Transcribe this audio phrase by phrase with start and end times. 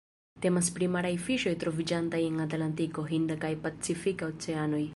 [0.43, 4.83] Temas pri maraj fiŝoj troviĝantaj en Atlantiko, Hinda kaj Pacifika Oceanoj.